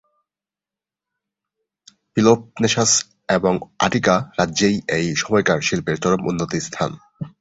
[2.13, 2.91] Peloponnesus
[3.29, 3.53] এবং
[3.79, 6.91] Attica রাজ্যেই এই সময়কার শিল্পের চরম উন্নতি-স্থান।